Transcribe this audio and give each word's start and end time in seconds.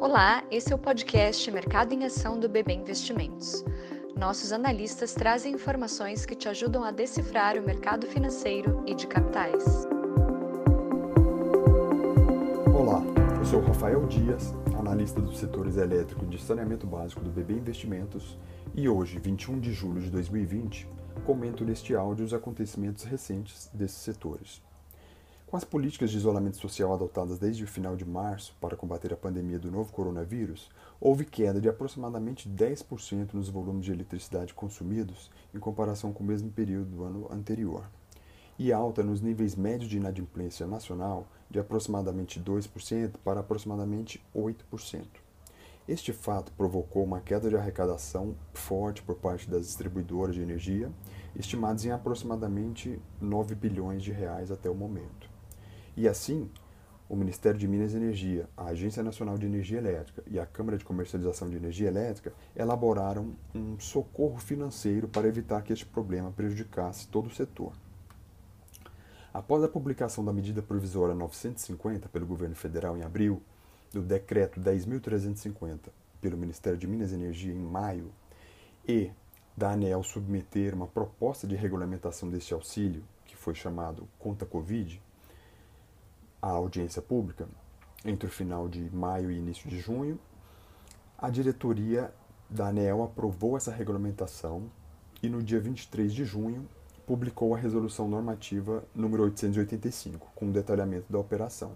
Olá, 0.00 0.42
esse 0.50 0.72
é 0.72 0.74
o 0.74 0.78
podcast 0.78 1.50
Mercado 1.50 1.92
em 1.92 2.06
Ação 2.06 2.40
do 2.40 2.48
BB 2.48 2.72
Investimentos. 2.72 3.62
Nossos 4.16 4.50
analistas 4.50 5.12
trazem 5.12 5.52
informações 5.52 6.24
que 6.24 6.34
te 6.34 6.48
ajudam 6.48 6.82
a 6.82 6.90
decifrar 6.90 7.58
o 7.58 7.62
mercado 7.62 8.06
financeiro 8.06 8.82
e 8.86 8.94
de 8.94 9.06
capitais. 9.06 9.86
Olá, 12.74 13.02
eu 13.38 13.44
sou 13.44 13.60
Rafael 13.60 14.06
Dias, 14.06 14.54
analista 14.74 15.20
dos 15.20 15.38
setores 15.38 15.76
elétrico 15.76 16.24
de 16.24 16.40
saneamento 16.40 16.86
básico 16.86 17.20
do 17.20 17.28
BB 17.28 17.52
Investimentos, 17.52 18.38
e 18.74 18.88
hoje, 18.88 19.18
21 19.18 19.60
de 19.60 19.70
julho 19.70 20.00
de 20.00 20.08
2020, 20.08 20.88
comento 21.26 21.62
neste 21.62 21.94
áudio 21.94 22.24
os 22.24 22.32
acontecimentos 22.32 23.04
recentes 23.04 23.68
desses 23.74 23.98
setores. 23.98 24.62
Com 25.50 25.56
as 25.56 25.64
políticas 25.64 26.12
de 26.12 26.16
isolamento 26.16 26.58
social 26.58 26.94
adotadas 26.94 27.36
desde 27.36 27.64
o 27.64 27.66
final 27.66 27.96
de 27.96 28.04
março 28.04 28.56
para 28.60 28.76
combater 28.76 29.12
a 29.12 29.16
pandemia 29.16 29.58
do 29.58 29.68
novo 29.68 29.92
coronavírus, 29.92 30.70
houve 31.00 31.24
queda 31.24 31.60
de 31.60 31.68
aproximadamente 31.68 32.48
10% 32.48 33.34
nos 33.34 33.48
volumes 33.48 33.84
de 33.84 33.90
eletricidade 33.90 34.54
consumidos 34.54 35.28
em 35.52 35.58
comparação 35.58 36.12
com 36.12 36.22
o 36.22 36.26
mesmo 36.28 36.52
período 36.52 36.90
do 36.90 37.02
ano 37.02 37.26
anterior, 37.32 37.84
e 38.56 38.72
alta 38.72 39.02
nos 39.02 39.20
níveis 39.20 39.56
médios 39.56 39.90
de 39.90 39.96
inadimplência 39.96 40.68
nacional 40.68 41.26
de 41.50 41.58
aproximadamente 41.58 42.38
2% 42.38 43.16
para 43.24 43.40
aproximadamente 43.40 44.24
8%. 44.32 45.04
Este 45.88 46.12
fato 46.12 46.52
provocou 46.52 47.02
uma 47.02 47.20
queda 47.20 47.50
de 47.50 47.56
arrecadação 47.56 48.36
forte 48.52 49.02
por 49.02 49.16
parte 49.16 49.50
das 49.50 49.66
distribuidoras 49.66 50.36
de 50.36 50.42
energia, 50.42 50.92
estimadas 51.34 51.84
em 51.84 51.90
aproximadamente 51.90 53.02
9 53.20 53.56
bilhões 53.56 54.00
de 54.00 54.12
reais 54.12 54.52
até 54.52 54.70
o 54.70 54.76
momento. 54.76 55.29
E 55.96 56.08
assim, 56.08 56.48
o 57.08 57.16
Ministério 57.16 57.58
de 57.58 57.66
Minas 57.66 57.92
e 57.92 57.96
Energia, 57.96 58.48
a 58.56 58.66
Agência 58.66 59.02
Nacional 59.02 59.36
de 59.36 59.44
Energia 59.44 59.78
Elétrica 59.78 60.22
e 60.26 60.38
a 60.38 60.46
Câmara 60.46 60.78
de 60.78 60.84
Comercialização 60.84 61.50
de 61.50 61.56
Energia 61.56 61.88
Elétrica 61.88 62.32
elaboraram 62.54 63.34
um 63.54 63.78
socorro 63.80 64.38
financeiro 64.38 65.08
para 65.08 65.26
evitar 65.26 65.62
que 65.62 65.72
este 65.72 65.84
problema 65.84 66.30
prejudicasse 66.30 67.08
todo 67.08 67.26
o 67.26 67.34
setor. 67.34 67.72
Após 69.34 69.62
a 69.62 69.68
publicação 69.68 70.24
da 70.24 70.32
medida 70.32 70.62
provisória 70.62 71.14
950 71.14 72.08
pelo 72.08 72.26
governo 72.26 72.54
federal 72.54 72.96
em 72.96 73.02
abril, 73.02 73.42
do 73.92 74.02
decreto 74.02 74.60
10.350 74.60 75.88
pelo 76.20 76.36
Ministério 76.36 76.78
de 76.78 76.86
Minas 76.86 77.10
e 77.10 77.14
Energia 77.14 77.52
em 77.52 77.58
maio 77.58 78.12
e 78.86 79.10
da 79.56 79.72
ANEL 79.72 80.02
submeter 80.02 80.74
uma 80.74 80.86
proposta 80.86 81.46
de 81.46 81.56
regulamentação 81.56 82.30
deste 82.30 82.54
auxílio, 82.54 83.02
que 83.26 83.36
foi 83.36 83.54
chamado 83.54 84.08
Conta 84.18 84.46
Covid, 84.46 85.00
à 86.40 86.48
audiência 86.48 87.02
pública, 87.02 87.48
entre 88.04 88.28
o 88.28 88.32
final 88.32 88.68
de 88.68 88.88
maio 88.94 89.30
e 89.30 89.38
início 89.38 89.68
de 89.68 89.78
junho, 89.78 90.18
a 91.18 91.28
diretoria 91.28 92.12
da 92.48 92.68
ANEL 92.68 93.02
aprovou 93.02 93.56
essa 93.56 93.70
regulamentação 93.70 94.70
e 95.22 95.28
no 95.28 95.42
dia 95.42 95.60
23 95.60 96.12
de 96.12 96.24
junho 96.24 96.66
publicou 97.06 97.54
a 97.54 97.58
resolução 97.58 98.08
normativa 98.08 98.84
número 98.94 99.24
885, 99.24 100.28
com 100.34 100.48
o 100.48 100.52
detalhamento 100.52 101.12
da 101.12 101.18
operação, 101.18 101.72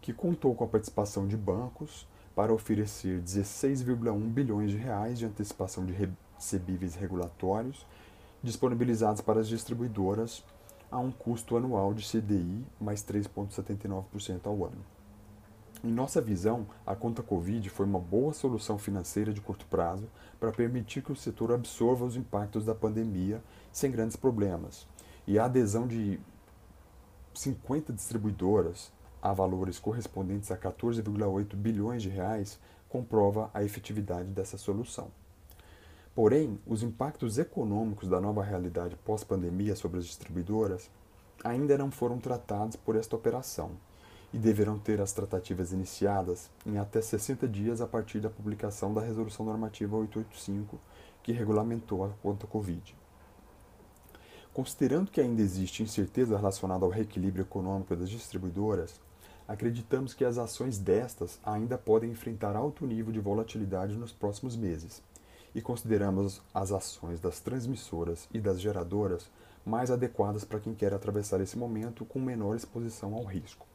que 0.00 0.12
contou 0.12 0.54
com 0.54 0.64
a 0.64 0.68
participação 0.68 1.26
de 1.28 1.36
bancos 1.36 2.06
para 2.34 2.52
oferecer 2.52 3.20
16,1 3.20 4.18
bilhões 4.28 4.70
de 4.70 4.76
reais 4.76 5.18
de 5.18 5.26
antecipação 5.26 5.86
de 5.86 5.92
recebíveis 5.92 6.94
regulatórios 6.94 7.86
disponibilizados 8.42 9.22
para 9.22 9.40
as 9.40 9.48
distribuidoras 9.48 10.44
a 10.94 10.98
um 11.00 11.10
custo 11.10 11.56
anual 11.56 11.92
de 11.92 12.08
CDI 12.08 12.64
mais 12.80 13.02
3,79% 13.02 14.46
ao 14.46 14.64
ano. 14.64 14.86
Em 15.82 15.90
nossa 15.90 16.20
visão, 16.20 16.68
a 16.86 16.94
conta 16.94 17.20
Covid 17.20 17.68
foi 17.68 17.84
uma 17.84 17.98
boa 17.98 18.32
solução 18.32 18.78
financeira 18.78 19.32
de 19.32 19.40
curto 19.40 19.66
prazo 19.66 20.08
para 20.38 20.52
permitir 20.52 21.02
que 21.02 21.10
o 21.10 21.16
setor 21.16 21.52
absorva 21.52 22.04
os 22.04 22.14
impactos 22.16 22.64
da 22.64 22.76
pandemia 22.76 23.42
sem 23.72 23.90
grandes 23.90 24.16
problemas. 24.16 24.86
E 25.26 25.36
a 25.36 25.46
adesão 25.46 25.88
de 25.88 26.20
50 27.34 27.92
distribuidoras 27.92 28.92
a 29.20 29.32
valores 29.32 29.80
correspondentes 29.80 30.52
a 30.52 30.56
14,8 30.56 31.56
bilhões 31.56 32.02
de 32.04 32.08
reais 32.08 32.60
comprova 32.88 33.50
a 33.52 33.64
efetividade 33.64 34.28
dessa 34.28 34.56
solução. 34.56 35.10
Porém, 36.14 36.60
os 36.64 36.84
impactos 36.84 37.38
econômicos 37.38 38.08
da 38.08 38.20
nova 38.20 38.40
realidade 38.40 38.96
pós-pandemia 39.04 39.74
sobre 39.74 39.98
as 39.98 40.06
distribuidoras 40.06 40.88
ainda 41.42 41.76
não 41.76 41.90
foram 41.90 42.20
tratados 42.20 42.76
por 42.76 42.94
esta 42.94 43.16
operação 43.16 43.72
e 44.32 44.38
deverão 44.38 44.78
ter 44.78 45.00
as 45.00 45.12
tratativas 45.12 45.72
iniciadas 45.72 46.48
em 46.64 46.78
até 46.78 47.02
60 47.02 47.48
dias 47.48 47.80
a 47.80 47.86
partir 47.86 48.20
da 48.20 48.30
publicação 48.30 48.94
da 48.94 49.00
Resolução 49.00 49.44
Normativa 49.44 49.96
885, 49.96 50.78
que 51.20 51.32
regulamentou 51.32 52.04
a 52.04 52.10
conta 52.22 52.46
Covid. 52.46 52.96
Considerando 54.52 55.10
que 55.10 55.20
ainda 55.20 55.42
existe 55.42 55.82
incerteza 55.82 56.36
relacionada 56.36 56.84
ao 56.84 56.92
reequilíbrio 56.92 57.42
econômico 57.42 57.96
das 57.96 58.08
distribuidoras, 58.08 59.00
acreditamos 59.48 60.14
que 60.14 60.24
as 60.24 60.38
ações 60.38 60.78
destas 60.78 61.40
ainda 61.44 61.76
podem 61.76 62.12
enfrentar 62.12 62.54
alto 62.54 62.86
nível 62.86 63.12
de 63.12 63.18
volatilidade 63.18 63.96
nos 63.96 64.12
próximos 64.12 64.54
meses 64.54 65.02
e 65.54 65.62
consideramos 65.62 66.42
as 66.52 66.72
ações 66.72 67.20
das 67.20 67.40
transmissoras 67.40 68.28
e 68.32 68.40
das 68.40 68.60
geradoras 68.60 69.30
mais 69.64 69.90
adequadas 69.90 70.44
para 70.44 70.60
quem 70.60 70.74
quer 70.74 70.92
atravessar 70.92 71.40
esse 71.40 71.56
momento 71.56 72.04
com 72.04 72.18
menor 72.18 72.56
exposição 72.56 73.14
ao 73.14 73.24
risco. 73.24 73.66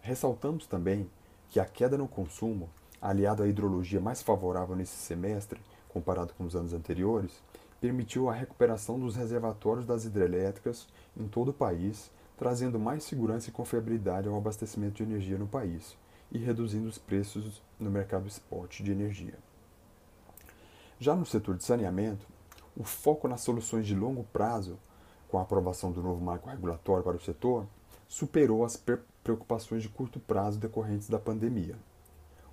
Ressaltamos 0.00 0.66
também 0.66 1.08
que 1.48 1.60
a 1.60 1.64
queda 1.64 1.96
no 1.96 2.08
consumo, 2.08 2.68
aliado 3.00 3.42
à 3.42 3.48
hidrologia 3.48 4.00
mais 4.00 4.22
favorável 4.22 4.74
nesse 4.74 4.96
semestre, 4.96 5.60
comparado 5.88 6.32
com 6.34 6.44
os 6.44 6.56
anos 6.56 6.72
anteriores, 6.72 7.40
permitiu 7.80 8.28
a 8.28 8.34
recuperação 8.34 8.98
dos 8.98 9.14
reservatórios 9.14 9.84
das 9.84 10.04
hidrelétricas 10.04 10.88
em 11.16 11.28
todo 11.28 11.50
o 11.50 11.54
país, 11.54 12.10
trazendo 12.36 12.78
mais 12.78 13.04
segurança 13.04 13.48
e 13.48 13.52
confiabilidade 13.52 14.28
ao 14.28 14.36
abastecimento 14.36 14.96
de 14.96 15.02
energia 15.04 15.38
no 15.38 15.46
país 15.46 15.96
e 16.32 16.38
reduzindo 16.38 16.88
os 16.88 16.98
preços 16.98 17.62
no 17.78 17.90
mercado 17.90 18.26
spot 18.26 18.82
de 18.82 18.90
energia. 18.90 19.45
Já 20.98 21.14
no 21.14 21.26
setor 21.26 21.56
de 21.56 21.64
saneamento, 21.64 22.26
o 22.74 22.82
foco 22.82 23.28
nas 23.28 23.42
soluções 23.42 23.86
de 23.86 23.94
longo 23.94 24.24
prazo, 24.32 24.78
com 25.28 25.38
a 25.38 25.42
aprovação 25.42 25.92
do 25.92 26.02
novo 26.02 26.24
marco 26.24 26.48
regulatório 26.48 27.04
para 27.04 27.16
o 27.16 27.20
setor, 27.20 27.66
superou 28.08 28.64
as 28.64 28.82
preocupações 29.22 29.82
de 29.82 29.90
curto 29.90 30.18
prazo 30.18 30.58
decorrentes 30.58 31.10
da 31.10 31.18
pandemia. 31.18 31.76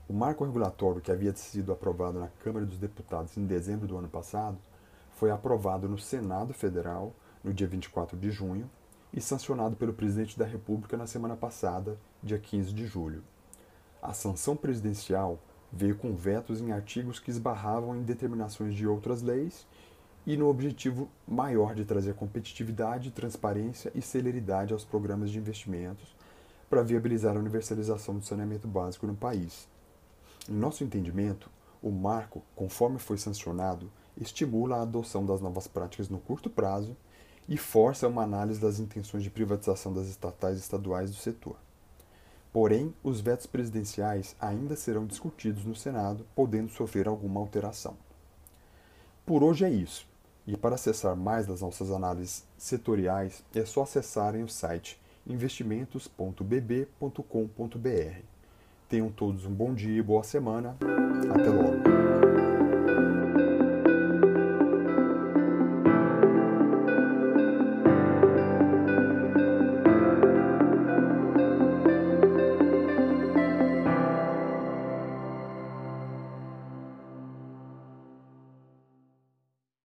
O 0.10 0.14
marco 0.14 0.44
regulatório 0.44 1.00
que 1.00 1.12
havia 1.12 1.34
sido 1.34 1.72
aprovado 1.72 2.20
na 2.20 2.28
Câmara 2.44 2.66
dos 2.66 2.78
Deputados 2.78 3.38
em 3.38 3.46
dezembro 3.46 3.88
do 3.88 3.98
ano 3.98 4.10
passado 4.10 4.58
foi 5.16 5.32
aprovado 5.32 5.88
no 5.88 5.98
Senado 5.98 6.54
Federal 6.54 7.14
no 7.42 7.54
dia 7.54 7.68
24 7.68 8.18
de 8.18 8.30
junho 8.30 8.70
e 9.14 9.22
sancionado 9.22 9.78
pelo 9.78 9.94
presidente 9.94 10.38
da 10.38 10.46
República 10.46 10.98
na 10.98 11.08
semana 11.08 11.38
passada, 11.38 11.98
dia 12.22 12.40
15 12.40 12.74
de 12.74 12.86
julho. 12.86 13.24
A 14.02 14.12
sanção 14.14 14.54
presidencial 14.58 15.40
veio 15.76 15.96
com 15.96 16.16
vetos 16.16 16.62
em 16.62 16.72
artigos 16.72 17.20
que 17.20 17.32
esbarravam 17.32 17.96
em 17.96 18.04
determinações 18.04 18.76
de 18.76 18.86
outras 18.88 19.24
leis 19.24 19.66
e 20.26 20.38
no 20.38 20.48
objetivo 20.48 21.10
maior 21.28 21.74
de 21.74 21.84
trazer 21.84 22.14
competitividade, 22.14 23.12
transparência 23.12 23.92
e 23.96 24.02
celeridade 24.02 24.72
aos 24.72 24.86
programas 24.86 25.32
de 25.32 25.40
investimentos 25.40 26.16
para 26.70 26.84
viabilizar 26.84 27.36
a 27.36 27.40
universalização 27.40 28.18
do 28.18 28.26
saneamento 28.26 28.68
básico 28.68 29.08
no 29.08 29.16
país. 29.16 29.68
Em 30.48 30.54
nosso 30.54 30.84
entendimento, 30.84 31.50
o 31.82 31.92
marco, 31.92 32.44
conforme 32.56 33.00
foi 33.00 33.18
sancionado, 33.18 33.92
estimula 34.16 34.78
a 34.78 34.82
adoção 34.84 35.26
das 35.26 35.42
novas 35.42 35.68
práticas 35.68 36.08
no 36.08 36.20
curto 36.20 36.50
prazo 36.50 36.96
e 37.50 37.58
força 37.58 38.08
uma 38.08 38.24
análise 38.24 38.60
das 38.60 38.80
intenções 38.80 39.24
de 39.24 39.30
privatização 39.30 39.92
das 39.92 40.08
estatais 40.08 40.58
e 40.58 40.62
estaduais 40.62 41.10
do 41.10 41.18
setor. 41.18 41.58
Porém, 42.54 42.94
os 43.04 43.20
vetos 43.20 43.48
presidenciais 43.48 44.36
ainda 44.40 44.76
serão 44.76 45.08
discutidos 45.08 45.66
no 45.66 45.76
Senado, 45.76 46.24
podendo 46.36 46.72
sofrer 46.72 47.08
alguma 47.08 47.40
alteração. 47.40 47.98
Por 49.26 49.42
hoje 49.42 49.66
é 49.66 49.72
isso. 49.72 50.06
E 50.46 50.56
para 50.56 50.76
acessar 50.76 51.16
mais 51.16 51.48
das 51.48 51.62
nossas 51.62 51.90
análises 51.90 52.46
setoriais, 52.56 53.44
é 53.56 53.66
só 53.66 53.82
acessarem 53.82 54.44
o 54.44 54.50
site 54.50 55.02
investimentos.bb.com.br. 55.26 58.22
Tenham 58.90 59.10
todos 59.10 59.46
um 59.46 59.54
bom 59.54 59.74
dia 59.74 59.98
e 59.98 60.04
boa 60.04 60.24
semana. 60.24 60.76
Até 61.34 61.50
logo! 61.50 61.83